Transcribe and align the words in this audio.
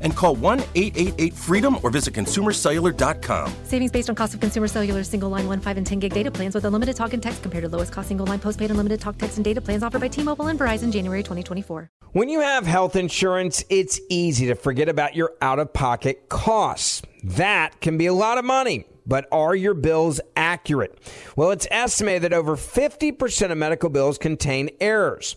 and 0.00 0.14
call 0.14 0.34
1 0.34 0.60
888 0.74 1.34
freedom 1.34 1.78
or 1.82 1.90
visit 1.90 2.14
consumercellular.com. 2.14 3.52
Savings 3.64 3.90
based 3.90 4.08
on 4.08 4.14
cost 4.14 4.34
of 4.34 4.40
consumer 4.40 4.68
cellular 4.68 5.04
single 5.04 5.30
line 5.30 5.46
1, 5.46 5.60
5, 5.60 5.76
and 5.76 5.86
10 5.86 5.98
gig 5.98 6.14
data 6.14 6.30
plans 6.30 6.54
with 6.54 6.64
unlimited 6.64 6.96
talk 6.96 7.12
and 7.12 7.22
text 7.22 7.42
compared 7.42 7.64
to 7.64 7.68
lowest 7.68 7.92
cost 7.92 8.08
single 8.08 8.26
line 8.26 8.38
postpaid 8.38 8.70
unlimited 8.70 9.00
talk, 9.00 9.18
text, 9.18 9.36
and 9.38 9.44
data 9.44 9.60
plans 9.60 9.82
offered 9.82 10.00
by 10.00 10.08
T 10.08 10.22
Mobile 10.22 10.48
and 10.48 10.58
Verizon 10.58 10.92
January 10.92 11.22
2024. 11.22 11.90
When 12.12 12.28
you 12.28 12.40
have 12.40 12.66
health 12.66 12.96
insurance, 12.96 13.64
it's 13.70 14.00
easy 14.08 14.46
to 14.46 14.56
forget 14.56 14.88
about 14.88 15.14
your 15.14 15.34
out 15.40 15.60
of 15.60 15.72
pocket 15.72 16.28
costs. 16.28 17.02
That 17.22 17.80
can 17.80 17.98
be 17.98 18.06
a 18.06 18.12
lot 18.12 18.36
of 18.36 18.44
money. 18.44 18.86
But 19.06 19.26
are 19.32 19.54
your 19.54 19.74
bills 19.74 20.20
accurate? 20.36 20.98
Well, 21.36 21.50
it's 21.50 21.66
estimated 21.70 22.22
that 22.22 22.32
over 22.32 22.56
50% 22.56 23.50
of 23.50 23.58
medical 23.58 23.90
bills 23.90 24.18
contain 24.18 24.70
errors. 24.80 25.36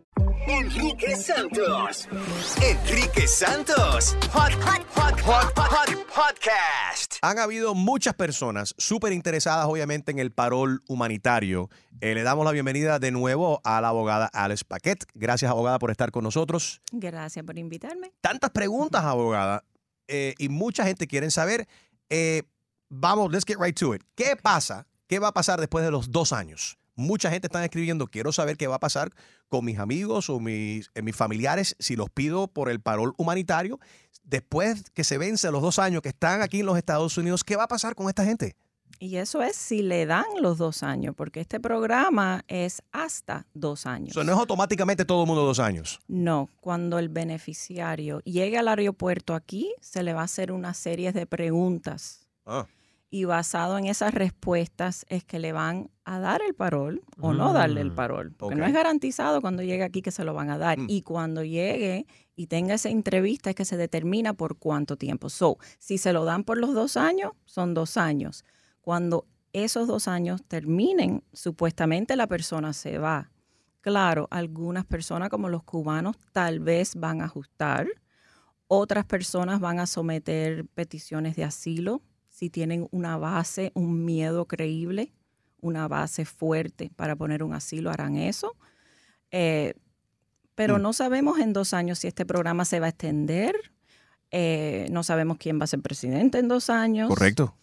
Enrique 0.51 1.15
Santos. 1.15 2.09
Enrique 2.61 3.25
Santos. 3.25 4.17
Hot, 4.33 4.51
hot, 4.51 4.85
hot, 4.95 5.21
hot, 5.21 5.57
hot, 5.57 5.89
podcast. 6.07 7.15
Han 7.21 7.39
habido 7.39 7.73
muchas 7.73 8.13
personas 8.15 8.75
súper 8.77 9.13
interesadas, 9.13 9.65
obviamente, 9.67 10.11
en 10.11 10.19
el 10.19 10.31
parol 10.31 10.83
humanitario. 10.89 11.69
Eh, 12.01 12.13
le 12.15 12.23
damos 12.23 12.43
la 12.43 12.51
bienvenida 12.51 12.99
de 12.99 13.11
nuevo 13.11 13.61
a 13.63 13.79
la 13.79 13.87
abogada 13.87 14.25
Alice 14.33 14.65
Paquet. 14.67 15.05
Gracias, 15.13 15.49
abogada, 15.49 15.79
por 15.79 15.89
estar 15.89 16.11
con 16.11 16.25
nosotros. 16.25 16.81
Gracias 16.91 17.45
por 17.45 17.57
invitarme. 17.57 18.11
Tantas 18.19 18.49
preguntas, 18.49 19.05
abogada, 19.05 19.63
eh, 20.09 20.33
y 20.37 20.49
mucha 20.49 20.83
gente 20.83 21.07
quiere 21.07 21.31
saber. 21.31 21.65
eh, 22.09 22.43
vamos, 22.89 23.31
let's 23.31 23.45
get 23.45 23.57
right 23.57 23.77
to 23.79 23.95
it. 23.95 24.03
¿Qué 24.15 24.35
pasa? 24.35 24.85
¿Qué 25.07 25.17
va 25.17 25.29
a 25.29 25.33
pasar 25.33 25.61
después 25.61 25.85
de 25.85 25.91
los 25.91 26.11
dos 26.11 26.33
años? 26.33 26.77
Mucha 27.01 27.29
gente 27.29 27.47
está 27.47 27.63
escribiendo, 27.63 28.07
quiero 28.07 28.31
saber 28.31 28.57
qué 28.57 28.67
va 28.67 28.75
a 28.75 28.79
pasar 28.79 29.11
con 29.49 29.65
mis 29.65 29.79
amigos 29.79 30.29
o 30.29 30.39
mis, 30.39 30.89
eh, 30.95 31.01
mis 31.01 31.15
familiares 31.15 31.75
si 31.79 31.95
los 31.95 32.09
pido 32.09 32.47
por 32.47 32.69
el 32.69 32.79
parol 32.79 33.13
humanitario. 33.17 33.79
Después 34.23 34.89
que 34.93 35.03
se 35.03 35.17
vence 35.17 35.51
los 35.51 35.61
dos 35.61 35.79
años 35.79 36.01
que 36.01 36.09
están 36.09 36.41
aquí 36.41 36.61
en 36.61 36.67
los 36.67 36.77
Estados 36.77 37.17
Unidos, 37.17 37.43
¿qué 37.43 37.55
va 37.55 37.63
a 37.63 37.67
pasar 37.67 37.95
con 37.95 38.07
esta 38.07 38.23
gente? 38.23 38.55
Y 38.99 39.17
eso 39.17 39.41
es 39.41 39.55
si 39.55 39.81
le 39.81 40.05
dan 40.05 40.25
los 40.41 40.59
dos 40.59 40.83
años, 40.83 41.15
porque 41.15 41.39
este 41.39 41.59
programa 41.59 42.43
es 42.47 42.83
hasta 42.91 43.47
dos 43.55 43.87
años. 43.87 44.11
Eso 44.11 44.23
no 44.23 44.31
es 44.31 44.37
automáticamente 44.37 45.05
todo 45.05 45.23
el 45.23 45.27
mundo 45.27 45.43
dos 45.43 45.59
años. 45.59 45.99
No, 46.07 46.49
cuando 46.59 46.99
el 46.99 47.09
beneficiario 47.09 48.19
llegue 48.19 48.59
al 48.59 48.67
aeropuerto 48.67 49.33
aquí, 49.33 49.73
se 49.81 50.03
le 50.03 50.13
va 50.13 50.21
a 50.21 50.25
hacer 50.25 50.51
una 50.51 50.75
serie 50.75 51.11
de 51.13 51.25
preguntas. 51.25 52.27
Ah. 52.45 52.67
Y 53.13 53.25
basado 53.25 53.77
en 53.77 53.87
esas 53.87 54.13
respuestas 54.13 55.05
es 55.09 55.25
que 55.25 55.37
le 55.37 55.51
van 55.51 55.91
a 56.05 56.19
dar 56.19 56.41
el 56.41 56.55
parol 56.55 57.03
o 57.19 57.33
no 57.33 57.51
darle 57.51 57.81
el 57.81 57.91
parol. 57.91 58.31
Porque 58.31 58.55
no 58.55 58.65
es 58.65 58.71
garantizado 58.71 59.41
cuando 59.41 59.63
llegue 59.63 59.83
aquí 59.83 60.01
que 60.01 60.11
se 60.11 60.23
lo 60.23 60.33
van 60.33 60.49
a 60.49 60.57
dar. 60.57 60.79
Mm. 60.79 60.85
Y 60.87 61.01
cuando 61.01 61.43
llegue 61.43 62.07
y 62.37 62.47
tenga 62.47 62.75
esa 62.75 62.87
entrevista 62.87 63.49
es 63.49 63.57
que 63.57 63.65
se 63.65 63.75
determina 63.75 64.33
por 64.33 64.57
cuánto 64.57 64.95
tiempo. 64.95 65.29
So, 65.29 65.57
si 65.77 65.97
se 65.97 66.13
lo 66.13 66.23
dan 66.23 66.45
por 66.45 66.57
los 66.57 66.73
dos 66.73 66.95
años, 66.95 67.33
son 67.43 67.73
dos 67.73 67.97
años. 67.97 68.45
Cuando 68.79 69.27
esos 69.51 69.89
dos 69.89 70.07
años 70.07 70.41
terminen, 70.47 71.21
supuestamente 71.33 72.15
la 72.15 72.27
persona 72.27 72.71
se 72.71 72.97
va. 72.97 73.29
Claro, 73.81 74.29
algunas 74.31 74.85
personas 74.85 75.27
como 75.27 75.49
los 75.49 75.63
cubanos 75.63 76.15
tal 76.31 76.61
vez 76.61 76.95
van 76.95 77.19
a 77.19 77.25
ajustar. 77.25 77.87
Otras 78.67 79.03
personas 79.03 79.59
van 79.59 79.81
a 79.81 79.85
someter 79.85 80.65
peticiones 80.67 81.35
de 81.35 81.43
asilo 81.43 82.01
si 82.41 82.49
tienen 82.49 82.87
una 82.89 83.17
base, 83.17 83.71
un 83.75 84.03
miedo 84.03 84.45
creíble, 84.47 85.13
una 85.61 85.87
base 85.87 86.25
fuerte 86.25 86.89
para 86.95 87.15
poner 87.15 87.43
un 87.43 87.53
asilo, 87.53 87.91
harán 87.91 88.15
eso. 88.17 88.55
Eh, 89.29 89.75
pero 90.55 90.79
Mm. 90.79 90.81
no 90.81 90.91
sabemos 90.93 91.37
en 91.37 91.53
dos 91.53 91.75
años 91.75 91.99
si 91.99 92.07
este 92.07 92.25
programa 92.25 92.65
se 92.65 92.79
va 92.79 92.87
a 92.87 92.89
extender. 92.89 93.55
Eh, 94.31 94.87
no 94.89 95.03
sabemos 95.03 95.37
quién 95.37 95.59
va 95.59 95.65
a 95.65 95.67
ser 95.67 95.81
presidente 95.81 96.39
en 96.39 96.47
dos 96.47 96.71
años. 96.71 97.09
Correcto. 97.09 97.53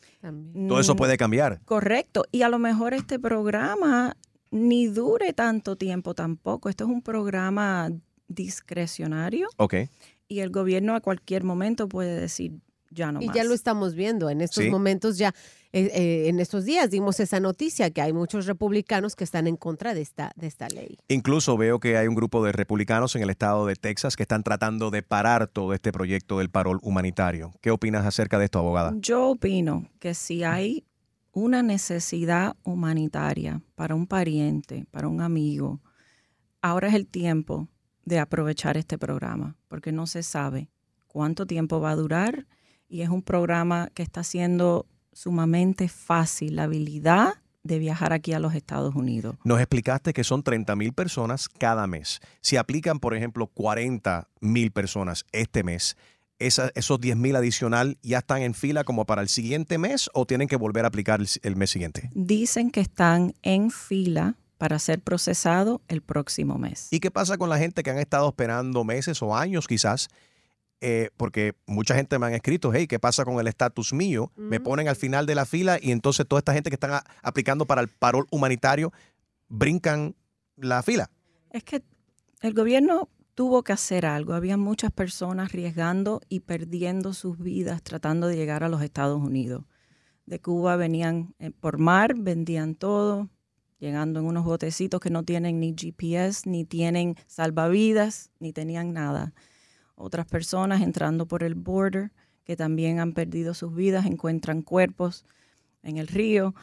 Todo 0.69 0.79
eso 0.79 0.95
Mm, 0.95 0.97
puede 0.97 1.17
cambiar. 1.17 1.61
Correcto. 1.65 2.25
Y 2.31 2.43
a 2.43 2.49
lo 2.49 2.61
mejor 2.61 2.95
este 2.95 3.19
programa 3.19 4.17
ni 4.53 4.87
dure 4.87 5.33
tanto 5.33 5.75
tiempo 5.75 6.15
tampoco. 6.15 6.69
Esto 6.69 6.85
es 6.85 6.91
un 6.91 7.03
programa 7.03 7.91
discrecionario 8.29 9.49
Ok. 9.57 9.75
y 10.29 10.39
el 10.39 10.51
gobierno 10.51 10.95
a 10.95 11.01
cualquier 11.01 11.43
momento 11.43 11.89
puede 11.89 12.21
decir 12.21 12.61
ya 12.91 13.13
no 13.13 13.21
Y 13.23 13.27
más. 13.27 13.37
ya 13.37 13.45
lo 13.45 13.55
estamos 13.55 13.95
viendo 13.95 14.31
en 14.31 14.41
estos 14.41 14.65
Sí. 14.65 14.71
momentos, 14.71 15.19
ya 15.19 15.35
eh, 15.73 15.91
eh, 15.95 16.29
en 16.29 16.41
estos 16.41 16.65
días 16.65 16.89
dimos 16.91 17.21
esa 17.21 17.41
noticia 17.41 17.91
que 17.91 18.01
hay 18.01 18.13
muchos 18.15 18.47
republicanos 18.47 19.15
que 19.17 19.25
están 19.25 19.47
en 19.47 19.57
contra 19.57 19.93
de 19.95 20.01
esta, 20.01 20.33
de 20.37 20.47
esta 20.47 20.69
ley. 20.69 20.97
Incluso 21.09 21.57
veo 21.59 21.79
que 21.79 21.97
hay 21.99 22.09
un 22.09 22.15
grupo 22.15 22.43
de 22.45 22.53
republicanos 22.53 23.15
en 23.17 23.23
el 23.23 23.31
estado 23.31 23.67
de 23.67 23.77
Texas 23.77 24.17
que 24.17 24.23
están 24.23 24.43
tratando 24.43 24.91
de 24.91 25.03
parar 25.03 25.47
todo 25.49 25.75
este 25.75 25.93
proyecto 25.93 26.39
del 26.39 26.49
parol 26.51 26.79
humanitario. 26.83 27.53
¿Qué 27.61 27.71
opinas 27.71 28.07
acerca 28.07 28.39
de 28.39 28.47
esto, 28.47 28.59
abogada? 28.59 28.95
Yo 28.97 29.29
opino 29.29 29.89
que 29.99 30.15
si 30.15 30.43
hay 30.45 30.85
una 31.33 31.63
necesidad 31.63 32.57
humanitaria 32.65 33.61
para 33.75 33.95
un 33.95 34.07
pariente, 34.07 34.87
para 34.91 35.09
un 35.09 35.21
amigo, 35.21 35.81
ahora 36.63 36.89
es 36.89 36.95
el 36.95 37.07
tiempo 37.07 37.69
de 38.07 38.19
aprovechar 38.19 38.79
este 38.79 38.97
programa, 38.97 39.57
porque 39.69 39.93
no 39.93 40.07
se 40.07 40.23
sabe 40.23 40.71
cuánto 41.07 41.45
tiempo 41.47 41.79
va 41.79 41.91
a 41.91 41.97
durar 41.97 42.47
y 42.89 43.03
es 43.03 43.09
un 43.09 43.23
programa 43.23 43.91
que 43.95 44.03
está 44.03 44.21
haciendo 44.21 44.87
sumamente 45.13 45.89
fácil 45.89 46.57
la 46.57 46.65
habilidad 46.65 47.35
de 47.65 47.79
viajar 47.79 48.13
aquí 48.13 48.33
a 48.33 48.39
los 48.39 48.55
Estados 48.55 48.95
Unidos. 48.95 49.37
Nos 49.45 49.59
explicaste 49.59 50.13
que 50.13 50.25
son 50.25 50.43
30 50.43 50.75
mil 50.77 50.93
personas 50.93 51.49
cada 51.49 51.87
mes. 51.87 52.21
Si 52.41 52.57
aplican, 52.57 52.99
por 52.99 53.15
ejemplo, 53.15 53.47
40 53.49 54.29
mil 54.41 54.71
personas 54.71 55.25
este 55.33 55.63
mes, 55.65 55.97
esa- 56.39 56.71
esos 56.77 57.01
10 57.01 57.17
mil 57.17 57.35
adicional 57.37 57.99
ya 58.03 58.19
están 58.19 58.43
en 58.43 58.55
fila 58.55 58.85
como 58.85 59.05
para 59.05 59.21
el 59.23 59.29
siguiente 59.29 59.77
mes 59.77 60.09
o 60.15 60.25
tienen 60.25 60.49
que 60.49 60.57
volver 60.57 60.85
a 60.85 60.89
aplicar 60.89 61.21
el, 61.21 61.29
el 61.43 61.57
mes 61.57 61.71
siguiente. 61.71 62.11
Dicen 62.15 62.71
que 62.71 62.81
están 62.81 63.35
en 63.43 63.71
fila 63.71 64.37
para 64.57 64.79
ser 64.79 65.01
procesado 65.01 65.83
el 65.89 66.01
próximo 66.01 66.59
mes. 66.59 66.89
¿Y 66.91 67.01
qué 67.01 67.11
pasa 67.11 67.37
con 67.39 67.49
la 67.51 67.59
gente 67.59 67.83
que 67.83 67.91
han 67.91 67.99
estado 67.99 68.29
esperando 68.29 68.83
meses 68.85 69.21
o 69.23 69.37
años 69.37 69.67
quizás? 69.67 70.09
Eh, 70.81 71.11
porque 71.17 71.55
mucha 71.67 71.95
gente 71.97 72.19
me 72.21 72.27
han 72.27 72.35
escrito, 72.35 72.73
hey, 72.73 72.87
¿qué 72.87 73.01
pasa 73.01 73.25
con 73.25 73.41
el 73.41 73.49
estatus 73.49 73.93
mío? 73.93 74.31
Me 74.37 74.61
ponen 74.61 74.87
al 74.89 74.95
final 74.95 75.27
de 75.27 75.35
la 75.35 75.45
fila 75.45 75.79
y 75.83 75.91
entonces 75.91 76.27
toda 76.27 76.39
esta 76.39 76.53
gente 76.53 76.71
que 76.71 76.75
están 76.75 76.93
a- 76.93 77.05
aplicando 77.23 77.67
para 77.67 77.81
el 77.81 77.89
parol 77.89 78.27
humanitario 78.31 78.93
brincan 79.49 80.15
la 80.57 80.83
fila. 80.83 81.11
Es 81.51 81.65
que 81.65 81.83
el 82.43 82.55
gobierno 82.55 83.09
tuvo 83.35 83.63
que 83.65 83.73
hacer 83.73 84.07
algo. 84.07 84.35
Había 84.35 84.57
muchas 84.57 84.93
personas 84.93 85.49
arriesgando 85.49 86.21
y 86.29 86.41
perdiendo 86.41 87.13
sus 87.13 87.39
vidas 87.39 87.83
tratando 87.83 88.27
de 88.29 88.37
llegar 88.37 88.63
a 88.63 88.69
los 88.69 88.83
Estados 88.83 89.21
Unidos. 89.21 89.65
De 90.27 90.41
Cuba 90.41 90.77
venían 90.77 91.35
eh, 91.39 91.51
por 91.51 91.79
mar, 91.79 92.15
vendían 92.17 92.75
todo, 92.75 93.31
llegando 93.79 94.21
en 94.21 94.27
unos 94.27 94.45
botecitos 94.45 95.01
que 95.01 95.11
no 95.11 95.23
tienen 95.25 95.59
ni 95.59 95.75
GPS, 95.75 96.49
ni 96.49 96.65
tienen 96.65 97.17
salvavidas, 97.27 98.31
ni 98.39 98.53
tenían 98.53 98.93
nada. 98.93 99.33
Otras 99.99 100.27
personas 100.27 100.81
entrando 100.81 101.27
por 101.27 101.43
el 101.43 101.55
border 101.55 102.13
que 102.45 102.57
también 102.57 102.99
han 103.01 103.13
perdido 103.13 103.53
sus 103.53 103.75
vidas, 103.75 104.07
encuentran 104.07 104.63
cuerpos 104.63 105.27
en 105.83 105.99
el 105.99 106.07
río, 106.09 106.55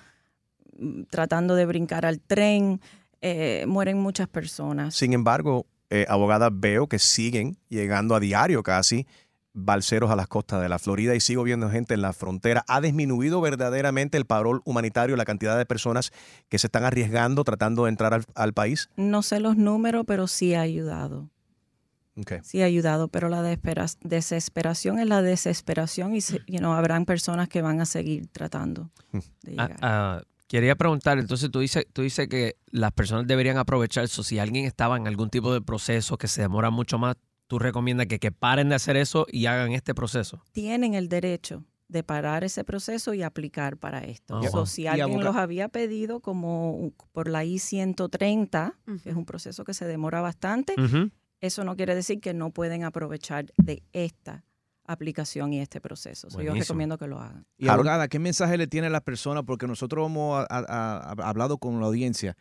mm, 0.80 1.04
tratando 1.10 1.54
de 1.56 1.66
brincar 1.66 2.06
al 2.06 2.20
tren. 2.20 2.82
eh, 3.22 3.66
mueren 3.68 3.98
muchas 3.98 4.28
personas. 4.28 4.94
Sin 4.94 5.14
embargo, 5.14 5.66
eh, 5.90 6.06
abogadas, 6.10 6.52
veo 6.54 6.88
que 6.88 7.00
siguen 7.00 7.58
llegando 7.70 8.14
a 8.14 8.20
diario 8.20 8.62
casi 8.62 9.08
balseros 9.54 10.12
a 10.12 10.16
las 10.16 10.28
costas 10.28 10.62
de 10.62 10.70
la 10.70 10.78
Florida 10.78 11.16
y 11.16 11.20
sigo 11.20 11.42
viendo 11.42 11.70
gente 11.70 11.94
en 11.96 12.02
la 12.02 12.14
frontera. 12.14 12.64
¿Ha 12.68 12.82
disminuido 12.82 13.42
verdaderamente 13.42 14.18
el 14.18 14.26
parol 14.26 14.62
humanitario, 14.66 15.16
la 15.16 15.26
cantidad 15.26 15.58
de 15.58 15.66
personas 15.66 16.12
que 16.50 16.60
se 16.60 16.68
están 16.68 16.84
arriesgando 16.84 17.44
tratando 17.44 17.86
de 17.86 17.90
entrar 17.90 18.14
al, 18.14 18.26
al 18.36 18.54
país? 18.54 18.90
No 18.96 19.24
sé 19.24 19.40
los 19.40 19.56
números, 19.58 20.04
pero 20.06 20.28
sí 20.28 20.54
ha 20.54 20.62
ayudado. 20.62 21.30
Okay. 22.18 22.40
Sí 22.44 22.62
ha 22.62 22.66
ayudado, 22.66 23.08
pero 23.10 23.28
la 23.30 23.42
desespera- 23.44 23.88
desesperación 24.02 25.00
es 25.00 25.08
la 25.08 25.22
desesperación 25.22 26.16
y 26.16 26.22
se- 26.22 26.42
you 26.48 26.60
know, 26.60 26.74
habrán 26.74 27.06
personas 27.06 27.50
que 27.50 27.62
van 27.62 27.82
a 27.82 27.86
seguir 27.86 28.28
tratando 28.28 28.90
de 29.12 29.56
Ah, 29.58 29.68
llegar. 29.68 29.78
ah, 29.82 30.22
quería 30.48 30.76
preguntar, 30.76 31.20
entonces 31.20 31.52
tú 31.52 31.60
dices, 31.60 31.86
tú 31.92 32.04
dices 32.04 32.28
que 32.30 32.56
las 32.68 32.92
personas 32.94 33.28
deberían 33.28 33.58
aprovechar 33.58 34.04
eso. 34.06 34.24
Si 34.24 34.40
alguien 34.40 34.66
estaba 34.66 34.96
en 34.98 35.08
algún 35.08 35.30
tipo 35.30 35.54
de 35.54 35.62
proceso 35.62 36.18
que 36.18 36.28
se 36.28 36.42
demora 36.42 36.70
mucho 36.70 36.98
más, 36.98 37.18
tú 37.48 37.60
recomiendas 37.60 38.08
que, 38.08 38.18
que 38.20 38.32
paren 38.32 38.70
de 38.70 38.76
hacer 38.76 38.96
eso 38.98 39.26
y 39.30 39.46
hagan 39.48 39.74
este 39.74 39.94
proceso. 39.94 40.42
Tienen 40.54 40.94
el 40.94 41.10
derecho 41.10 41.64
de 41.88 42.02
parar 42.04 42.44
ese 42.44 42.64
proceso 42.64 43.14
y 43.14 43.22
aplicar 43.24 43.78
para 43.78 44.00
esto. 44.06 44.38
Ah, 44.38 44.48
So, 44.50 44.58
wow. 44.60 44.66
si 44.66 44.88
alguien 44.88 45.24
los 45.24 45.36
había 45.36 45.68
pedido 45.68 46.20
como 46.22 46.92
por 47.12 47.28
la 47.28 47.44
I-130, 47.46 48.74
que 49.04 49.10
es 49.10 49.16
un 49.16 49.26
proceso 49.26 49.64
que 49.66 49.74
se 49.74 49.86
demora 49.86 50.22
bastante. 50.22 50.74
Eso 51.46 51.64
no 51.64 51.76
quiere 51.76 51.96
decir 51.96 52.20
que 52.20 52.34
no 52.34 52.52
pueden 52.52 52.84
aprovechar 52.84 53.46
de 53.58 53.84
esta 53.94 54.44
aplicación 54.88 55.52
y 55.54 55.62
este 55.62 55.82
proceso. 55.82 56.30
So, 56.30 56.42
yo 56.42 56.54
recomiendo 56.54 56.98
que 56.98 57.08
lo 57.08 57.20
hagan. 57.20 57.46
Y 57.58 57.68
abogada, 57.70 58.08
¿qué 58.08 58.20
mensaje 58.20 58.56
le 58.58 58.68
tiene 58.68 58.88
a 58.88 58.90
las 58.92 59.02
personas? 59.02 59.44
Porque 59.46 59.66
nosotros 59.68 60.06
hemos 60.08 60.40
a- 60.40 60.46
a- 60.50 60.98
a- 60.98 61.28
hablado 61.30 61.58
con 61.58 61.80
la 61.80 61.88
audiencia 61.88 62.38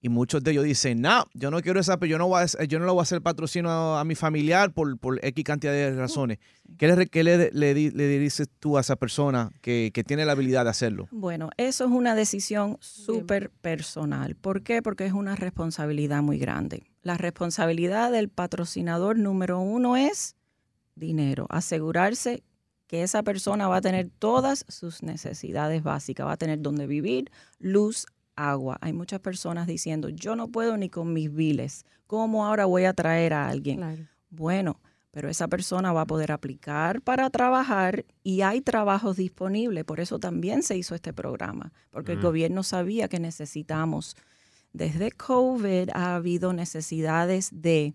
y 0.00 0.08
muchos 0.08 0.44
de 0.44 0.52
ellos 0.52 0.64
dicen, 0.64 1.00
no, 1.00 1.24
yo 1.34 1.50
no 1.50 1.60
quiero 1.60 1.80
esa, 1.80 1.98
pero 1.98 2.10
yo 2.10 2.18
no, 2.18 2.28
voy 2.28 2.42
a, 2.42 2.64
yo 2.64 2.78
no 2.78 2.86
le 2.86 2.92
voy 2.92 3.00
a 3.00 3.02
hacer 3.02 3.20
patrocinio 3.20 3.70
a, 3.70 4.00
a 4.00 4.04
mi 4.04 4.14
familiar 4.14 4.72
por, 4.72 4.96
por 4.98 5.24
X 5.24 5.44
cantidad 5.44 5.72
de 5.72 5.94
razones. 5.94 6.38
¿Qué 6.76 6.86
le, 6.88 7.06
qué 7.06 7.24
le, 7.24 7.50
le 7.52 8.18
dices 8.18 8.48
tú 8.60 8.76
a 8.78 8.80
esa 8.80 8.96
persona 8.96 9.50
que, 9.60 9.90
que 9.92 10.04
tiene 10.04 10.24
la 10.24 10.32
habilidad 10.32 10.64
de 10.64 10.70
hacerlo? 10.70 11.08
Bueno, 11.10 11.50
eso 11.56 11.84
es 11.84 11.90
una 11.90 12.14
decisión 12.14 12.76
súper 12.80 13.50
personal. 13.50 14.36
¿Por 14.36 14.62
qué? 14.62 14.82
Porque 14.82 15.06
es 15.06 15.12
una 15.12 15.34
responsabilidad 15.34 16.22
muy 16.22 16.38
grande. 16.38 16.90
La 17.02 17.16
responsabilidad 17.16 18.12
del 18.12 18.28
patrocinador 18.28 19.18
número 19.18 19.58
uno 19.60 19.96
es 19.96 20.36
dinero, 20.94 21.46
asegurarse 21.48 22.42
que 22.86 23.02
esa 23.02 23.22
persona 23.22 23.68
va 23.68 23.76
a 23.76 23.80
tener 23.80 24.10
todas 24.18 24.64
sus 24.68 25.02
necesidades 25.02 25.82
básicas, 25.82 26.26
va 26.26 26.32
a 26.32 26.36
tener 26.36 26.60
donde 26.60 26.86
vivir, 26.86 27.30
luz, 27.58 28.06
agua. 28.38 28.78
Hay 28.80 28.92
muchas 28.92 29.20
personas 29.20 29.66
diciendo, 29.66 30.08
yo 30.08 30.36
no 30.36 30.48
puedo 30.48 30.76
ni 30.76 30.88
con 30.88 31.12
mis 31.12 31.32
biles, 31.32 31.84
¿cómo 32.06 32.46
ahora 32.46 32.64
voy 32.66 32.84
a 32.84 32.92
traer 32.92 33.34
a 33.34 33.48
alguien? 33.48 34.08
Bueno, 34.30 34.80
pero 35.10 35.28
esa 35.28 35.48
persona 35.48 35.92
va 35.92 36.02
a 36.02 36.06
poder 36.06 36.32
aplicar 36.32 37.00
para 37.02 37.30
trabajar 37.30 38.04
y 38.22 38.42
hay 38.42 38.60
trabajos 38.60 39.16
disponibles. 39.16 39.84
Por 39.84 40.00
eso 40.00 40.18
también 40.18 40.62
se 40.62 40.76
hizo 40.76 40.94
este 40.94 41.12
programa, 41.12 41.72
porque 41.90 42.12
el 42.12 42.20
gobierno 42.20 42.62
sabía 42.62 43.08
que 43.08 43.18
necesitamos. 43.18 44.16
Desde 44.72 45.10
COVID 45.10 45.90
ha 45.94 46.14
habido 46.14 46.52
necesidades 46.52 47.50
de 47.52 47.94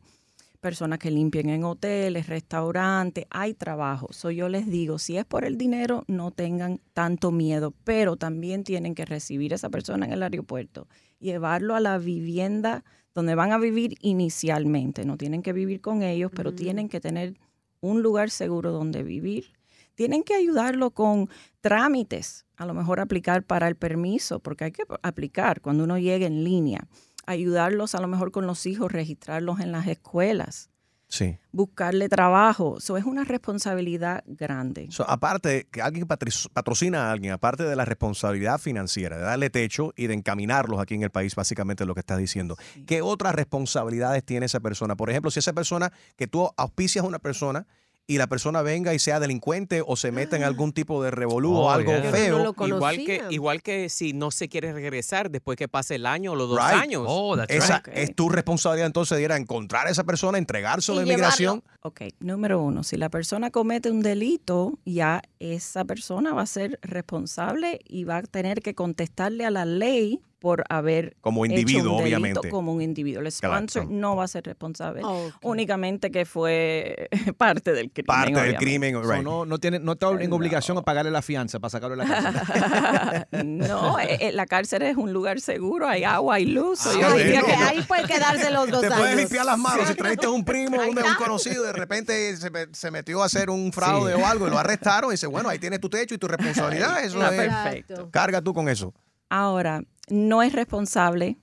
personas 0.64 0.98
que 0.98 1.12
limpien 1.12 1.50
en 1.50 1.66
hoteles, 1.66 2.28
restaurantes, 2.28 3.26
hay 3.30 3.54
trabajo. 3.54 4.08
So 4.12 4.32
yo 4.32 4.48
les 4.48 4.66
digo, 4.66 4.98
si 4.98 5.18
es 5.18 5.26
por 5.26 5.44
el 5.44 5.58
dinero, 5.58 6.06
no 6.08 6.32
tengan 6.32 6.80
tanto 6.94 7.32
miedo, 7.32 7.74
pero 7.84 8.16
también 8.16 8.64
tienen 8.64 8.96
que 8.96 9.04
recibir 9.06 9.52
a 9.52 9.58
esa 9.58 9.70
persona 9.70 10.06
en 10.06 10.14
el 10.14 10.24
aeropuerto, 10.24 10.88
llevarlo 11.20 11.76
a 11.76 11.82
la 11.82 11.98
vivienda 11.98 12.86
donde 13.14 13.36
van 13.36 13.52
a 13.52 13.58
vivir 13.58 13.96
inicialmente. 14.00 15.06
No 15.06 15.18
tienen 15.18 15.44
que 15.44 15.52
vivir 15.52 15.82
con 15.82 16.02
ellos, 16.02 16.32
pero 16.34 16.56
tienen 16.56 16.88
que 16.88 17.02
tener 17.02 17.38
un 17.82 18.02
lugar 18.02 18.30
seguro 18.30 18.72
donde 18.72 19.04
vivir. 19.04 19.52
Tienen 19.96 20.24
que 20.24 20.34
ayudarlo 20.34 20.92
con 20.92 21.30
trámites, 21.60 22.46
a 22.56 22.66
lo 22.66 22.74
mejor 22.74 23.02
aplicar 23.02 23.44
para 23.44 23.68
el 23.68 23.76
permiso, 23.76 24.40
porque 24.40 24.64
hay 24.64 24.72
que 24.72 24.84
aplicar 25.02 25.60
cuando 25.60 25.84
uno 25.84 25.98
llegue 26.00 26.26
en 26.26 26.46
línea. 26.46 26.88
Ayudarlos 27.26 27.96
a 27.96 28.02
lo 28.02 28.08
mejor 28.08 28.32
con 28.32 28.48
los 28.48 28.66
hijos, 28.66 28.92
registrarlos 28.92 29.60
en 29.60 29.72
las 29.72 29.88
escuelas, 29.88 30.70
Sí. 31.08 31.38
buscarle 31.52 32.10
trabajo. 32.10 32.78
Eso 32.80 32.98
es 32.98 33.06
una 33.06 33.24
responsabilidad 33.24 34.24
grande. 34.26 34.88
So, 34.90 35.08
aparte, 35.08 35.68
que 35.72 35.82
alguien 35.82 36.08
patrocina 36.08 37.10
a 37.10 37.12
alguien, 37.12 37.34
aparte 37.34 37.64
de 37.64 37.76
la 37.76 37.86
responsabilidad 37.86 38.58
financiera, 38.58 39.18
de 39.18 39.24
darle 39.24 39.52
techo 39.52 39.94
y 39.96 40.08
de 40.08 40.16
encaminarlos 40.16 40.80
aquí 40.80 40.96
en 40.96 41.04
el 41.04 41.12
país, 41.12 41.36
básicamente 41.36 41.86
lo 41.86 41.94
que 41.94 42.00
estás 42.00 42.18
diciendo. 42.18 42.58
¿Qué 42.88 43.04
otras 43.04 43.36
responsabilidades 43.36 44.24
tiene 44.24 44.48
esa 44.48 44.60
persona? 44.60 44.96
Por 44.96 45.12
ejemplo, 45.12 45.30
si 45.30 45.40
esa 45.40 45.54
persona, 45.54 45.94
que 46.16 46.26
tú 46.28 46.50
auspicias 46.58 47.06
a 47.06 47.08
una 47.08 47.20
persona 47.20 47.68
y 48.06 48.18
la 48.18 48.28
persona 48.28 48.62
venga 48.62 48.94
y 48.94 49.00
sea 49.00 49.20
delincuente 49.22 49.82
o 49.86 49.96
se 49.96 50.12
meta 50.12 50.36
en 50.36 50.44
algún 50.44 50.74
tipo 50.74 51.02
de 51.02 51.10
revolú 51.10 51.56
o 51.56 51.60
Oh, 51.68 51.70
algo 51.72 51.92
yeah. 51.94 52.12
feo. 52.12 52.54
igual 52.68 52.98
que 52.98 53.22
igual 53.30 53.62
que 53.64 53.88
si 53.88 54.12
no 54.12 54.30
se 54.30 54.50
quiere 54.50 54.74
regresar 54.74 55.32
después 55.32 55.58
que 55.58 55.70
pase 55.70 55.96
el 55.96 56.06
año 56.06 56.34
o 56.34 56.36
los 56.36 56.50
dos 56.50 56.58
Right. 56.60 56.82
años. 56.82 57.08
Esa 57.48 57.82
es 57.94 58.14
tu 58.14 58.28
responsabilidad 58.30 58.88
entonces 58.88 59.18
de 59.18 59.24
ir 59.24 59.32
a 59.32 59.38
encontrar 59.38 59.88
a 59.88 59.90
esa 59.90 60.04
persona, 60.04 60.38
entregárselo 60.38 61.00
a 61.00 61.04
inmigración. 61.04 61.64
Ok, 61.82 62.02
número 62.20 62.62
uno, 62.62 62.84
si 62.84 62.98
la 62.98 63.10
persona 63.10 63.52
comete 63.52 63.90
un 63.90 64.02
delito, 64.02 64.78
ya 64.86 65.22
esa 65.40 65.86
persona 65.86 66.34
va 66.34 66.42
a 66.42 66.46
ser 66.46 66.80
responsable 66.82 67.80
y 67.88 68.04
va 68.04 68.18
a 68.18 68.24
tener 68.24 68.62
que 68.62 68.76
contestarle 68.76 69.46
a 69.46 69.52
la 69.52 69.64
ley 69.66 70.20
por 70.44 70.66
haber 70.68 71.16
Como 71.22 71.46
hecho 71.46 71.54
individuo, 71.56 71.94
un 72.00 72.04
delito 72.04 72.18
obviamente. 72.20 72.50
como 72.50 72.74
un 72.74 72.82
individuo. 72.82 73.22
El 73.22 73.32
Claro. 73.32 73.56
sponsor 73.56 73.90
no 73.90 74.18
va 74.18 74.26
a 74.26 74.28
ser 74.28 74.44
responsable, 74.44 75.00
Oh, 75.06 75.30
únicamente 75.42 76.12
que 76.12 76.26
fue 76.26 77.08
parte 77.38 77.72
del 77.72 77.92
crimen. 77.92 78.06
Parte 78.08 78.42
del 78.42 78.56
crimen, 78.58 78.94
So, 79.02 79.22
no, 79.24 79.46
no, 79.46 79.58
tiene, 79.58 79.80
no 79.80 79.94
está 79.94 80.10
en 80.20 80.34
obligación 80.34 80.78
a 80.78 80.82
pagarle 80.82 81.12
la 81.12 81.22
fianza 81.22 81.62
para 81.62 81.70
sacarlo 81.70 81.96
de 81.96 82.06
la 82.06 82.10
casa. 82.10 83.28
No, 83.44 84.00
eh, 84.00 84.18
eh, 84.20 84.32
la 84.34 84.46
cárcel 84.46 84.82
es 84.82 84.98
un 84.98 85.14
lugar 85.14 85.40
seguro, 85.40 85.88
hay 85.88 86.04
agua, 86.04 86.36
hay 86.36 86.46
luz. 86.46 86.82
Ah, 86.88 86.92
yo 87.00 87.16
diría 87.16 87.40
bueno. 87.42 87.48
que 87.56 87.62
no. 87.64 87.70
Ahí 87.70 87.82
puede 87.84 88.04
quedarse 88.04 88.52
los 88.52 88.70
dos 88.70 88.82
Te 88.82 88.88
años. 88.88 89.00
puedes 89.00 89.16
limpiar 89.16 89.46
las 89.46 89.58
manos. 89.58 89.88
Si 89.88 89.96
trajiste 89.96 90.26
a 90.26 90.30
un 90.30 90.44
primo, 90.44 90.78
un, 90.82 90.98
un 90.98 91.16
conocido, 91.18 91.64
de 91.64 91.72
repente 91.72 92.36
se, 92.36 92.50
me- 92.50 92.68
se 92.74 92.92
metió 92.92 93.24
a 93.24 93.28
hacer 93.28 93.50
un 93.50 93.72
fraude 93.72 94.14
Sí. 94.14 94.22
o 94.22 94.26
algo 94.28 94.48
y 94.48 94.50
lo 94.50 94.60
arrestaron 94.60 95.10
y 95.12 95.14
dice, 95.14 95.28
bueno, 95.28 95.48
ahí 95.48 95.58
tienes 95.60 95.80
tu 95.80 95.90
techo 95.90 96.14
y 96.16 96.18
tu 96.18 96.28
responsabilidad. 96.28 97.02
Eso 97.04 97.24
es. 97.26 97.30
perfecto. 97.32 98.10
Carga 98.12 98.42
tú 98.42 98.54
con 98.54 98.68
eso. 98.68 98.94
Ahora, 99.30 99.82
no 100.10 100.44
es 100.44 100.54
responsable 100.54 101.38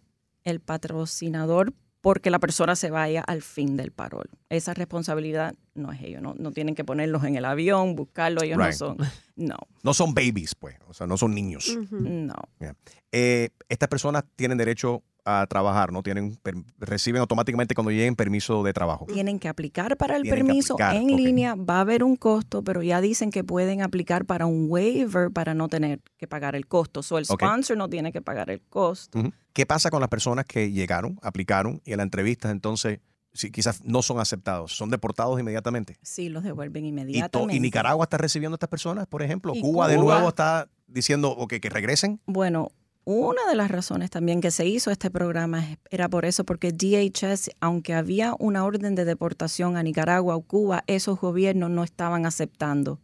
el 0.44 0.60
patrocinador 0.60 1.72
porque 2.00 2.30
la 2.30 2.38
persona 2.38 2.76
se 2.76 2.90
vaya 2.90 3.20
al 3.20 3.42
fin 3.42 3.76
del 3.76 3.92
parol. 3.92 4.30
Esa 4.48 4.72
responsabilidad 4.72 5.54
no 5.74 5.92
es 5.92 6.00
ellos, 6.02 6.22
no, 6.22 6.34
no 6.38 6.50
tienen 6.50 6.74
que 6.74 6.84
ponerlos 6.84 7.24
en 7.24 7.36
el 7.36 7.44
avión, 7.44 7.94
buscarlos, 7.94 8.44
ellos 8.44 8.58
no 8.58 8.72
son. 8.72 8.96
No, 9.36 9.56
No 9.82 9.94
son 9.94 10.12
babies, 10.12 10.54
pues. 10.54 10.76
O 10.86 10.92
sea, 10.92 11.06
no 11.06 11.16
son 11.16 11.34
niños. 11.34 11.74
no. 11.90 12.34
Yeah. 12.58 12.76
Eh, 13.10 13.48
estas 13.70 13.88
personas 13.88 14.24
tienen 14.36 14.58
derecho 14.58 15.02
a 15.30 15.46
trabajar, 15.46 15.92
¿no? 15.92 16.02
Tienen, 16.02 16.36
per- 16.36 16.56
reciben 16.78 17.20
automáticamente 17.20 17.74
cuando 17.74 17.90
lleguen 17.90 18.16
permiso 18.16 18.62
de 18.62 18.72
trabajo. 18.72 19.06
Tienen 19.06 19.38
que 19.38 19.48
aplicar 19.48 19.96
para 19.96 20.16
el 20.16 20.22
Tienen 20.22 20.46
permiso 20.46 20.74
aplicar, 20.74 20.96
en 20.96 21.16
línea, 21.16 21.54
va 21.54 21.76
a 21.78 21.80
haber 21.80 22.02
un 22.02 22.16
costo, 22.16 22.62
pero 22.64 22.82
ya 22.82 23.00
dicen 23.00 23.30
que 23.30 23.44
pueden 23.44 23.82
aplicar 23.82 24.24
para 24.24 24.46
un 24.46 24.66
waiver 24.68 25.30
para 25.30 25.54
no 25.54 25.68
tener 25.68 26.00
que 26.16 26.26
pagar 26.26 26.54
el 26.56 26.66
costo. 26.66 27.02
So 27.02 27.18
el 27.18 27.26
sponsor 27.26 27.76
no 27.76 27.88
tiene 27.88 28.12
que 28.12 28.20
pagar 28.22 28.50
el 28.50 28.60
costo. 28.62 29.22
¿Qué 29.52 29.66
pasa 29.66 29.90
con 29.90 30.00
las 30.00 30.08
personas 30.08 30.44
que 30.46 30.70
llegaron, 30.72 31.18
aplicaron 31.22 31.80
y 31.84 31.92
en 31.92 31.98
la 31.98 32.02
entrevista 32.04 32.50
entonces 32.50 33.00
si 33.32 33.50
quizás 33.52 33.84
no 33.84 34.02
son 34.02 34.18
aceptados? 34.18 34.72
¿Son 34.76 34.90
deportados 34.90 35.38
inmediatamente? 35.38 35.96
Sí, 36.02 36.28
los 36.28 36.42
devuelven 36.42 36.84
¿Y, 36.84 36.88
to- 36.90 37.00
inmediatamente. 37.00 37.56
y 37.56 37.60
Nicaragua 37.60 38.04
está 38.04 38.16
recibiendo 38.18 38.54
a 38.54 38.56
estas 38.56 38.68
personas, 38.70 39.06
por 39.06 39.22
ejemplo? 39.22 39.52
¿Cuba, 39.60 39.86
de 39.88 39.98
nuevo 39.98 40.28
está 40.28 40.68
diciendo 40.88 41.30
ok, 41.30 41.54
que 41.60 41.68
regresen? 41.70 42.20
Bueno, 42.26 42.70
una 43.12 43.46
de 43.48 43.54
las 43.54 43.70
razones 43.70 44.10
también 44.10 44.40
que 44.40 44.50
se 44.50 44.66
hizo 44.66 44.90
este 44.90 45.10
programa 45.10 45.64
era 45.90 46.08
por 46.08 46.24
eso, 46.24 46.44
porque 46.44 46.72
DHS, 46.72 47.50
aunque 47.60 47.94
había 47.94 48.34
una 48.38 48.64
orden 48.64 48.94
de 48.94 49.04
deportación 49.04 49.76
a 49.76 49.82
Nicaragua 49.82 50.36
o 50.36 50.42
Cuba, 50.42 50.84
esos 50.86 51.20
gobiernos 51.20 51.70
no 51.70 51.84
estaban 51.84 52.26
aceptando. 52.26 53.00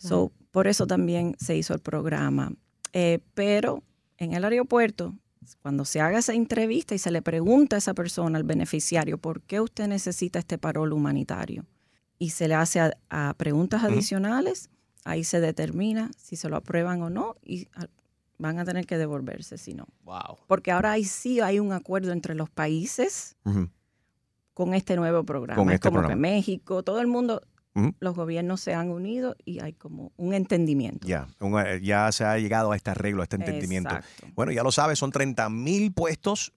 So, 0.00 0.32
por 0.50 0.66
eso 0.66 0.86
también 0.86 1.36
se 1.38 1.56
hizo 1.56 1.74
el 1.74 1.80
programa. 1.80 2.52
Eh, 2.92 3.20
pero 3.34 3.82
en 4.18 4.34
el 4.34 4.44
aeropuerto, 4.44 5.14
cuando 5.62 5.84
se 5.84 6.00
haga 6.00 6.18
esa 6.18 6.34
entrevista 6.34 6.94
y 6.94 6.98
se 6.98 7.10
le 7.10 7.22
pregunta 7.22 7.76
a 7.76 7.78
esa 7.78 7.94
persona, 7.94 8.38
al 8.38 8.44
beneficiario, 8.44 9.18
¿por 9.18 9.42
qué 9.42 9.60
usted 9.60 9.88
necesita 9.88 10.38
este 10.38 10.58
parol 10.58 10.92
humanitario? 10.92 11.66
Y 12.18 12.30
se 12.30 12.48
le 12.48 12.54
hace 12.54 12.80
a, 12.80 12.92
a 13.10 13.34
preguntas 13.34 13.82
adicionales, 13.84 14.70
ahí 15.04 15.24
se 15.24 15.40
determina 15.40 16.10
si 16.16 16.36
se 16.36 16.48
lo 16.48 16.56
aprueban 16.56 17.02
o 17.02 17.10
no 17.10 17.36
y 17.44 17.68
van 18.42 18.58
a 18.58 18.64
tener 18.64 18.86
que 18.86 18.98
devolverse 18.98 19.56
si 19.56 19.72
no. 19.74 19.86
Wow. 20.04 20.38
Porque 20.46 20.70
ahora 20.72 20.92
ahí 20.92 21.04
sí 21.04 21.40
hay 21.40 21.58
un 21.60 21.72
acuerdo 21.72 22.12
entre 22.12 22.34
los 22.34 22.50
países 22.50 23.36
con 24.54 24.74
este 24.74 24.96
nuevo 24.96 25.24
programa. 25.24 25.56
Con 25.56 25.70
es 25.70 25.76
este 25.76 25.88
como 25.88 26.00
programa. 26.00 26.14
que 26.14 26.20
México, 26.20 26.82
todo 26.82 27.00
el 27.00 27.06
mundo, 27.06 27.42
los 28.00 28.14
gobiernos 28.14 28.60
se 28.60 28.74
han 28.74 28.90
unido 28.90 29.34
y 29.44 29.60
hay 29.60 29.72
como 29.72 30.12
un 30.16 30.34
entendimiento. 30.34 31.06
Ya, 31.08 31.26
un- 31.40 31.58
eh, 31.58 31.80
ya 31.82 32.12
se 32.12 32.24
ha 32.24 32.36
llegado 32.38 32.72
a 32.72 32.76
este 32.76 32.90
arreglo, 32.90 33.22
a 33.22 33.24
este 33.24 33.36
entendimiento. 33.36 33.94
Exacto. 33.94 34.26
Bueno, 34.34 34.52
ya 34.52 34.62
lo 34.62 34.72
sabes, 34.72 34.98
son 34.98 35.10
30 35.10 35.48
mil 35.48 35.92
puestos 35.92 36.52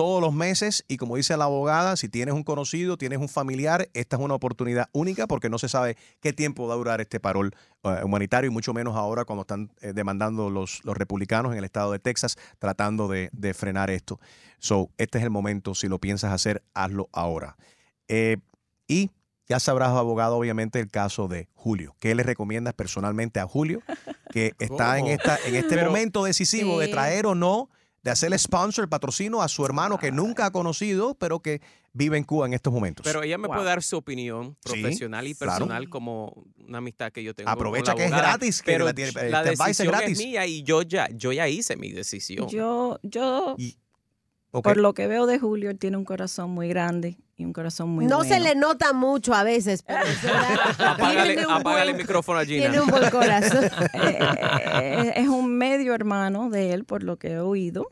todos 0.00 0.22
los 0.22 0.32
meses 0.32 0.82
y 0.88 0.96
como 0.96 1.16
dice 1.16 1.36
la 1.36 1.44
abogada, 1.44 1.94
si 1.94 2.08
tienes 2.08 2.32
un 2.34 2.42
conocido, 2.42 2.96
tienes 2.96 3.18
un 3.18 3.28
familiar, 3.28 3.90
esta 3.92 4.16
es 4.16 4.22
una 4.22 4.32
oportunidad 4.32 4.88
única 4.92 5.26
porque 5.26 5.50
no 5.50 5.58
se 5.58 5.68
sabe 5.68 5.98
qué 6.20 6.32
tiempo 6.32 6.66
va 6.66 6.72
a 6.72 6.76
durar 6.78 7.02
este 7.02 7.20
parol 7.20 7.54
eh, 7.82 8.00
humanitario 8.02 8.48
y 8.50 8.50
mucho 8.50 8.72
menos 8.72 8.96
ahora 8.96 9.26
cuando 9.26 9.42
están 9.42 9.70
eh, 9.82 9.92
demandando 9.94 10.48
los, 10.48 10.82
los 10.84 10.96
republicanos 10.96 11.52
en 11.52 11.58
el 11.58 11.64
estado 11.64 11.92
de 11.92 11.98
Texas 11.98 12.38
tratando 12.58 13.08
de, 13.08 13.28
de 13.34 13.52
frenar 13.52 13.90
esto. 13.90 14.18
So, 14.58 14.88
este 14.96 15.18
es 15.18 15.24
el 15.24 15.28
momento, 15.30 15.74
si 15.74 15.86
lo 15.86 15.98
piensas 15.98 16.32
hacer, 16.32 16.62
hazlo 16.72 17.10
ahora. 17.12 17.58
Eh, 18.08 18.38
y 18.88 19.10
ya 19.50 19.60
sabrás, 19.60 19.90
abogado, 19.90 20.38
obviamente, 20.38 20.80
el 20.80 20.88
caso 20.88 21.28
de 21.28 21.50
Julio. 21.52 21.94
¿Qué 22.00 22.14
le 22.14 22.22
recomiendas 22.22 22.72
personalmente 22.72 23.38
a 23.38 23.46
Julio? 23.46 23.82
Que 24.30 24.54
está 24.60 24.96
en, 24.96 25.04
¿Cómo? 25.04 25.12
esta, 25.14 25.36
en 25.44 25.56
este 25.56 25.74
Pero- 25.74 25.88
momento 25.90 26.24
decisivo 26.24 26.80
de 26.80 26.88
traer 26.88 27.26
o 27.26 27.34
no, 27.34 27.68
de 28.02 28.10
hacerle 28.10 28.38
sponsor, 28.38 28.88
patrocino 28.88 29.42
a 29.42 29.48
su 29.48 29.64
hermano 29.64 29.98
que 29.98 30.10
nunca 30.10 30.46
ha 30.46 30.50
conocido, 30.50 31.14
pero 31.14 31.40
que 31.40 31.60
vive 31.92 32.16
en 32.16 32.24
Cuba 32.24 32.46
en 32.46 32.54
estos 32.54 32.72
momentos. 32.72 33.04
Pero 33.04 33.22
ella 33.22 33.36
me 33.36 33.48
puede 33.48 33.64
dar 33.64 33.82
su 33.82 33.96
opinión 33.96 34.56
Sí, 34.64 34.80
profesional 34.80 35.26
y 35.26 35.34
claro. 35.34 35.52
personal 35.52 35.88
como 35.90 36.44
una 36.66 36.78
amistad 36.78 37.12
que 37.12 37.22
yo 37.22 37.34
tengo. 37.34 37.46
con 37.48 37.52
Aprovecha 37.52 37.92
la 37.92 37.96
que 37.96 38.04
es 38.06 38.10
gratis, 38.10 38.62
que 38.62 38.72
pero 38.72 38.84
la 38.86 38.94
tiene- 38.94 39.12
la 39.12 39.42
este 39.42 39.50
decisión 39.50 39.88
es 39.88 39.98
gratis. 40.00 40.18
mía 40.18 40.46
y 40.46 40.62
yo 40.62 40.82
ya, 40.82 41.08
yo 41.12 41.32
ya 41.32 41.48
hice 41.48 41.76
mi 41.76 41.90
decisión. 41.90 42.48
Yo, 42.48 42.98
yo, 43.02 43.56
Por 44.50 44.76
lo 44.78 44.94
que 44.94 45.06
veo 45.06 45.26
de 45.26 45.38
Julio, 45.38 45.70
él 45.70 45.78
tiene 45.78 45.96
un 45.96 46.04
corazón 46.04 46.50
muy 46.50 46.68
grande 46.68 47.18
y 47.36 47.44
un 47.44 47.52
corazón 47.52 47.90
muy 47.90 48.06
no 48.06 48.18
bueno. 48.18 48.34
se 48.34 48.40
le 48.40 48.54
nota 48.56 48.92
mucho 48.92 49.32
a 49.32 49.44
veces, 49.44 49.82
pero. 49.82 50.00
Apágale, 50.78 51.34
Tiene 51.34 51.46
un 51.46 51.52
apágale 51.52 51.92
el 51.92 51.96
micrófono 51.96 52.38
a 52.40 52.44
Gina. 52.44 52.62
Tiene 52.62 52.80
un 52.80 52.88
buen 52.88 53.10
corazón. 53.10 53.64
Eh, 54.82 55.12
es 55.16 55.28
un 55.28 55.56
medio 55.56 55.94
hermano 55.94 56.50
de 56.50 56.72
él, 56.72 56.84
por 56.84 57.02
lo 57.02 57.18
que 57.18 57.32
he 57.32 57.38
oído, 57.40 57.88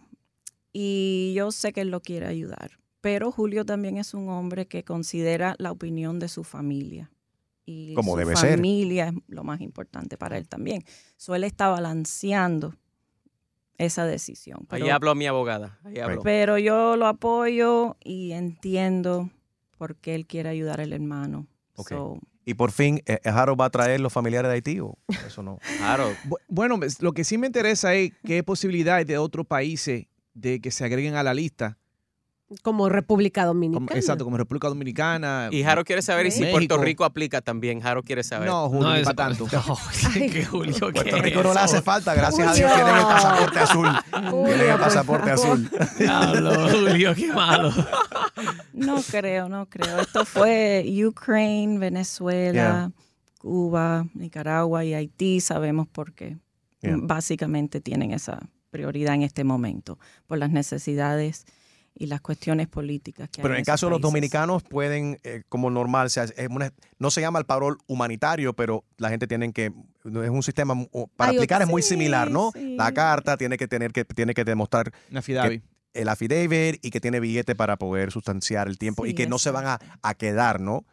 y 0.72 1.32
yo 1.36 1.50
sé 1.52 1.72
que 1.72 1.82
él 1.82 1.90
lo 1.90 2.00
quiere 2.00 2.26
ayudar. 2.26 2.78
Pero 3.00 3.30
Julio 3.30 3.64
también 3.64 3.96
es 3.98 4.14
un 4.14 4.28
hombre 4.28 4.66
que 4.66 4.84
considera 4.84 5.54
la 5.58 5.70
opinión 5.70 6.18
de 6.18 6.28
su 6.28 6.44
familia. 6.44 7.10
Y 7.66 7.94
Como 7.94 8.12
su 8.12 8.18
debe 8.18 8.36
ser. 8.36 8.56
familia 8.56 9.08
es 9.08 9.14
lo 9.28 9.44
más 9.44 9.60
importante 9.60 10.16
para 10.16 10.38
él 10.38 10.48
también. 10.48 10.82
So, 11.16 11.34
él 11.34 11.44
está 11.44 11.68
balanceando 11.68 12.74
esa 13.78 14.04
decisión. 14.06 14.66
Ahí 14.68 14.82
Pero- 14.82 14.94
habló 14.94 15.14
mi 15.14 15.26
abogada. 15.26 15.78
Ahí 15.84 15.98
habló. 15.98 16.22
pero 16.22 16.58
yo 16.58 16.96
lo 16.96 17.06
apoyo 17.06 17.96
y 18.04 18.32
entiendo 18.32 19.30
por 19.78 19.96
qué 19.96 20.14
él 20.14 20.26
quiere 20.26 20.48
ayudar 20.48 20.80
al 20.80 20.92
hermano. 20.92 21.46
Ok. 21.76 21.88
So, 21.90 22.18
Y 22.44 22.54
por 22.54 22.72
fin, 22.72 23.02
eh, 23.06 23.18
¿Harold 23.24 23.60
va 23.60 23.66
a 23.66 23.70
traer 23.70 24.00
los 24.00 24.12
familiares 24.12 24.48
de 24.48 24.54
Haití 24.54 24.80
o 24.80 24.96
eso 25.26 25.42
no? 25.42 25.58
Bu- 26.28 26.38
Bueno, 26.48 26.80
lo 27.00 27.12
que 27.12 27.22
sí 27.24 27.38
me 27.38 27.46
interesa 27.46 27.94
es 27.94 28.10
qué 28.24 28.42
posibilidades 28.42 29.06
de 29.06 29.18
otros 29.18 29.46
países 29.46 30.06
de 30.34 30.60
que 30.60 30.70
se 30.70 30.84
agreguen 30.84 31.14
a 31.14 31.22
la 31.22 31.34
lista. 31.34 31.78
Como 32.62 32.88
República 32.88 33.42
Como- 33.42 33.48
Dominicana. 33.54 33.98
exacto, 34.00 34.24
como 34.24 34.38
República 34.38 34.68
Dominicana. 34.68 35.48
Y 35.52 35.62
Jaro 35.62 35.84
quiere 35.84 36.00
saber 36.00 36.32
si 36.32 36.40
México. 36.40 36.56
Puerto 36.58 36.78
Rico 36.78 37.04
aplica 37.04 37.42
también. 37.42 37.80
Jaro 37.80 38.02
quiere 38.02 38.24
saber. 38.24 38.48
No, 38.48 38.70
Julio, 38.70 38.88
No, 38.96 39.02
para 39.04 39.14
tanto. 39.14 39.46
que 40.14 40.44
Julio, 40.46 40.74
¿qué 40.74 40.92
Puerto 40.92 41.16
es 41.16 41.22
Rico 41.22 41.42
no 41.42 41.52
le 41.52 41.60
hace 41.60 41.82
falta, 41.82 42.14
gracias 42.14 42.48
a 42.48 42.54
Dios 42.54 42.70
Julio. 42.70 42.84
tienen 42.86 43.00
el 43.02 43.06
pasaporte 43.06 43.58
azul. 43.58 43.88
Tienen 44.10 44.60
el 44.60 44.70
por 44.70 44.80
pasaporte 44.80 45.30
azul. 45.30 45.70
Diablo, 45.98 46.68
Julio, 46.70 47.14
qué 47.14 47.32
malo. 47.34 47.70
No 48.72 49.02
creo, 49.02 49.48
no 49.50 49.66
creo. 49.66 50.00
Esto 50.00 50.24
fue 50.24 50.86
Ukraine, 51.06 51.78
Venezuela, 51.78 52.52
Yeah. 52.52 52.90
Cuba, 53.40 54.06
Nicaragua 54.14 54.84
y 54.86 54.94
Haití. 54.94 55.40
Sabemos 55.40 55.86
por 55.86 56.14
qué. 56.14 56.38
Yeah. 56.80 56.96
Básicamente 56.98 57.80
tienen 57.82 58.12
esa 58.12 58.40
prioridad 58.70 59.14
en 59.14 59.22
este 59.22 59.44
momento 59.44 59.98
por 60.26 60.38
las 60.38 60.50
necesidades 60.50 61.44
y 61.98 62.06
las 62.06 62.20
cuestiones 62.20 62.68
políticas 62.68 63.28
que 63.28 63.42
Pero 63.42 63.54
hay 63.54 63.58
en 63.58 63.62
el 63.62 63.66
caso 63.66 63.86
de 63.86 63.90
los 63.90 64.00
dominicanos 64.00 64.62
pueden, 64.62 65.18
eh, 65.24 65.42
como 65.48 65.70
normal, 65.70 66.06
o 66.06 66.10
sea, 66.10 66.24
es 66.24 66.48
una- 66.48 66.72
no 66.98 67.10
se 67.10 67.20
llama 67.20 67.38
el 67.38 67.44
parol 67.44 67.78
humanitario, 67.86 68.54
pero 68.54 68.84
la 68.96 69.10
gente 69.10 69.26
tiene 69.26 69.52
que, 69.52 69.66
es 69.66 70.30
un 70.30 70.42
sistema, 70.42 70.74
para 71.16 71.30
Ay, 71.32 71.36
aplicar 71.36 71.60
es 71.62 71.66
sí, 71.66 71.72
muy 71.72 71.82
similar, 71.82 72.30
¿no? 72.30 72.52
sí. 72.54 72.76
La 72.76 72.92
carta 72.92 73.36
tiene 73.36 73.56
que 73.56 73.66
tener 73.68 73.92
que, 73.92 74.04
tiene 74.04 74.32
que 74.34 74.44
demostrar 74.44 74.92
Una 75.10 75.22
el 75.94 76.08
affidavit 76.08 76.84
y 76.84 76.90
que 76.90 77.00
tiene 77.00 77.18
billete 77.18 77.54
para 77.56 77.76
poder 77.76 78.12
sustanciar 78.12 78.68
el 78.68 78.78
tiempo 78.78 79.06
y 79.06 79.14
que 79.14 79.26
no 79.26 79.38
se 79.38 79.50
van 79.50 79.66
a, 79.66 79.78
a 80.02 80.14
quedar, 80.14 80.60
¿no? 80.60 80.84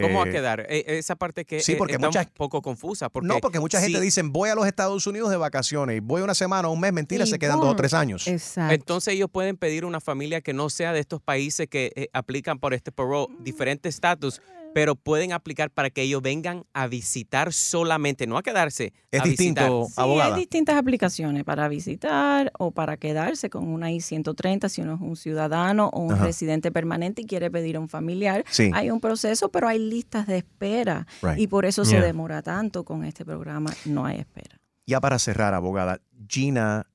¿Cómo 0.00 0.18
va 0.18 0.24
a 0.24 0.28
Eh, 0.28 0.32
quedar? 0.32 0.66
Eh, 0.68 0.84
Esa 0.98 1.16
parte 1.16 1.44
que 1.44 1.60
sí, 1.60 1.72
eh, 1.72 1.76
porque 1.76 1.94
está 1.94 2.06
muchas- 2.08 2.26
un 2.26 2.32
poco 2.32 2.60
confusa. 2.62 3.08
Porque 3.08 3.26
no, 3.28 3.38
porque 3.40 3.58
mucha 3.60 3.80
gente 3.80 3.98
si- 3.98 4.04
dice, 4.04 4.22
voy 4.24 4.50
a 4.50 4.54
los 4.54 4.66
Estados 4.66 5.06
Unidos 5.06 5.30
de 5.30 5.36
vacaciones 5.36 5.96
y 5.96 6.00
voy 6.00 6.22
una 6.22 6.34
semana 6.34 6.68
o 6.68 6.72
un 6.72 6.80
mes, 6.80 6.92
mentira, 6.92 7.24
Y 7.24 7.26
se 7.26 7.38
quedan 7.38 7.58
dos 7.60 7.72
o 7.72 7.76
tres 7.76 7.94
años. 7.94 8.26
Exacto. 8.26 8.74
Entonces 8.74 9.14
ellos 9.14 9.28
pueden 9.30 9.56
pedir 9.56 9.84
una 9.84 10.00
familia 10.00 10.40
que 10.40 10.52
no 10.52 10.68
sea 10.70 10.92
de 10.92 11.00
estos 11.00 11.20
países 11.20 11.66
que 11.68 11.92
eh, 11.96 12.08
aplican 12.12 12.58
por 12.58 12.74
este 12.74 12.92
parole, 12.92 13.28
diferente 13.40 13.88
estatus, 13.88 14.40
pero 14.74 14.94
pueden 14.94 15.32
aplicar 15.32 15.70
para 15.70 15.90
que 15.90 16.02
ellos 16.02 16.22
vengan 16.22 16.64
a 16.72 16.86
visitar 16.86 17.52
solamente, 17.52 18.26
no 18.26 18.36
a 18.38 18.42
quedarse. 18.42 18.92
Es 19.10 19.20
a 19.20 19.24
visitar. 19.24 19.28
distinto, 19.64 19.86
Sí, 19.86 19.94
abogada. 19.96 20.34
hay 20.34 20.40
distintas 20.40 20.76
aplicaciones 20.76 21.44
para 21.44 21.68
visitar 21.68 22.52
o 22.58 22.70
para 22.70 22.96
quedarse 22.96 23.50
con 23.50 23.66
una 23.68 23.90
I-130 23.90 24.68
si 24.68 24.82
uno 24.82 24.94
es 24.94 25.00
un 25.00 25.16
ciudadano 25.16 25.88
o 25.92 26.00
un 26.00 26.12
Ajá. 26.12 26.24
residente 26.26 26.70
permanente 26.70 27.22
y 27.22 27.26
quiere 27.26 27.50
pedir 27.50 27.76
a 27.76 27.80
un 27.80 27.88
familiar. 27.88 28.44
Sí. 28.50 28.70
Hay 28.74 28.90
un 28.90 29.00
proceso, 29.00 29.48
pero 29.50 29.68
hay 29.68 29.78
listas 29.78 30.26
de 30.26 30.38
espera 30.38 31.06
Right. 31.22 31.38
y 31.38 31.46
por 31.46 31.64
eso 31.64 31.84
se 31.84 31.92
Yeah. 31.96 32.04
demora 32.04 32.42
tanto 32.42 32.84
con 32.84 33.04
este 33.04 33.24
programa. 33.24 33.70
No 33.84 34.04
hay 34.04 34.18
espera. 34.18 34.60
Ya 34.86 35.00
para 35.00 35.18
cerrar, 35.18 35.54
abogada, 35.54 36.00
Gina 36.28 36.86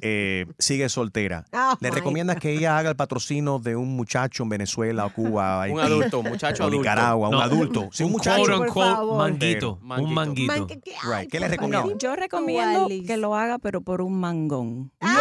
eh, 0.00 0.46
sigue 0.58 0.88
soltera. 0.88 1.44
Oh, 1.52 1.74
¿Le 1.80 1.90
recomiendas 1.90 2.36
que 2.38 2.52
ella 2.52 2.78
haga 2.78 2.90
el 2.90 2.96
patrocino 2.96 3.58
de 3.58 3.76
un 3.76 3.96
muchacho 3.96 4.42
en 4.42 4.48
Venezuela 4.48 5.06
o 5.06 5.12
Cuba, 5.12 5.62
Haití, 5.62 5.74
Un 5.74 5.80
adulto, 5.80 6.22
muchacho 6.22 6.62
o 6.62 6.66
adulto. 6.66 6.82
Nicaragua, 6.82 7.30
No. 7.30 7.36
un 7.38 7.42
adulto? 7.42 7.88
Sí, 7.92 8.02
un 8.02 8.08
un 8.08 8.12
muchacho. 8.12 8.42
quote 8.42 8.56
por 8.58 8.66
unquote 8.68 8.90
favor. 8.90 9.18
manguito. 9.18 9.78
Manguito. 9.82 10.08
Un 10.08 10.14
manguito. 10.14 10.52
Man, 10.52 10.66
Right. 10.68 11.30
¿Qué 11.30 11.40
le 11.40 11.46
por 11.46 11.50
recomienda? 11.52 11.78
favor. 11.80 11.92
No, 11.94 11.98
yo 11.98 12.16
recomiendo 12.16 12.82
Wallis. 12.84 13.06
que 13.06 13.16
lo 13.16 13.34
haga, 13.34 13.58
pero 13.58 13.80
por 13.80 14.00
un 14.00 14.18
mangón. 14.20 14.90
Esa 15.00 15.12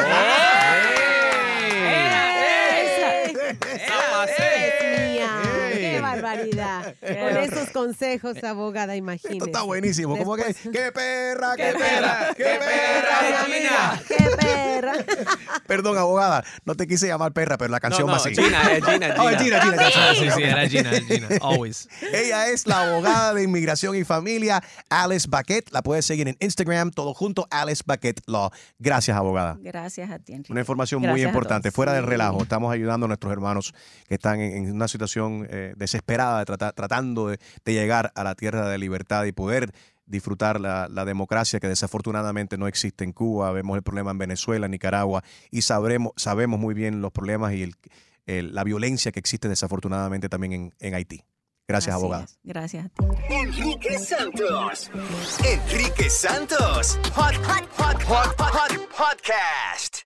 barbaridad. 6.35 6.95
Con 7.01 7.37
esos 7.43 7.69
consejos, 7.71 8.43
abogada, 8.43 8.95
imagínese. 8.95 9.33
Esto 9.37 9.45
está 9.45 9.61
buenísimo. 9.63 10.15
Después- 10.15 10.57
¡Qué 10.71 10.91
perra, 10.91 11.55
qué 11.55 11.73
perra, 11.77 12.33
qué 12.35 12.43
perra, 12.43 13.45
Gina! 13.45 14.01
¡Qué 14.07 14.29
perra! 14.37 14.93
Perdón, 15.67 15.97
abogada, 15.97 16.43
no 16.65 16.75
te 16.75 16.87
quise 16.87 17.07
llamar 17.07 17.31
perra, 17.33 17.57
pero 17.57 17.71
la 17.71 17.79
canción 17.79 18.05
no, 18.07 18.11
va 18.13 18.17
así. 18.17 18.35
Gina, 18.35 18.61
es 18.71 18.83
Gina, 18.85 19.15
Oh, 19.19 19.29
es 19.29 19.41
Gina. 19.41 19.61
Gina, 19.61 19.77
Gina, 19.77 20.13
Sí, 20.13 20.19
Gina. 20.19 20.35
sí, 20.35 20.43
era 20.43 20.67
Gina, 20.69 20.91
Gina. 20.91 21.27
Always. 21.41 21.87
Ella 22.13 22.49
es 22.49 22.67
la 22.67 22.81
abogada 22.91 23.33
de 23.33 23.43
inmigración 23.43 23.95
y 23.95 24.03
familia, 24.03 24.61
Alice 24.89 25.27
Baquet. 25.29 25.69
La 25.71 25.81
puedes 25.81 26.05
seguir 26.05 26.27
en 26.27 26.35
Instagram, 26.39 26.91
todo 26.91 27.13
junto, 27.13 27.47
Alice 27.49 27.83
Baquet 27.85 28.21
Law. 28.27 28.51
Gracias, 28.79 29.15
abogada. 29.17 29.57
Gracias 29.59 30.09
a 30.11 30.19
ti, 30.19 30.33
Enrique. 30.33 30.51
Una 30.51 30.61
información 30.61 31.01
muy 31.01 31.09
Gracias 31.09 31.27
importante, 31.27 31.71
fuera 31.71 31.93
del 31.93 32.05
relajo. 32.05 32.41
Estamos 32.43 32.71
ayudando 32.73 33.05
a 33.05 33.07
nuestros 33.07 33.31
hermanos 33.31 33.73
que 34.07 34.15
están 34.15 34.39
en, 34.41 34.65
en 34.67 34.71
una 34.75 34.87
situación 34.87 35.47
eh, 35.49 35.73
desesperada, 35.77 36.24
de 36.39 36.45
tratando 36.45 37.27
de, 37.27 37.39
de 37.63 37.73
llegar 37.73 38.11
a 38.15 38.23
la 38.23 38.35
tierra 38.35 38.67
de 38.69 38.77
libertad 38.77 39.25
y 39.25 39.31
poder 39.31 39.71
disfrutar 40.07 40.59
la, 40.61 40.87
la 40.89 41.03
democracia 41.05 41.59
que 41.59 41.67
desafortunadamente 41.67 42.57
no 42.57 42.67
existe 42.67 43.03
en 43.03 43.11
Cuba. 43.11 43.51
Vemos 43.51 43.75
el 43.75 43.83
problema 43.83 44.11
en 44.11 44.17
Venezuela, 44.19 44.67
Nicaragua 44.67 45.23
y 45.51 45.61
sabremos, 45.63 46.11
sabemos 46.15 46.59
muy 46.59 46.73
bien 46.73 47.01
los 47.01 47.11
problemas 47.11 47.53
y 47.53 47.63
el- 47.63 47.75
el- 48.27 48.53
la 48.53 48.63
violencia 48.63 49.11
que 49.11 49.19
existe 49.19 49.47
desafortunadamente 49.49 50.29
también 50.29 50.53
en, 50.53 50.73
en 50.79 50.93
Haití. 50.95 51.23
Gracias, 51.67 51.95
Así 51.95 52.03
abogada. 52.03 52.23
es. 52.25 52.37
Gracias 52.43 52.85
a 52.85 52.89
ti. 52.89 53.03
Enrique 53.29 53.97
Santos. 53.97 54.91
Enrique 55.43 56.09
Santos. 56.11 56.99
Hot, 57.15 57.35
hot, 57.35 57.67
hot, 57.77 58.03
hot, 58.03 58.39
hot, 58.39 58.89
podcast. 58.89 60.05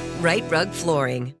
Right 0.21 0.43
Rug 0.51 0.69
Flooring. 0.69 1.40